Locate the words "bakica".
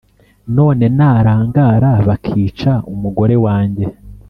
2.07-2.73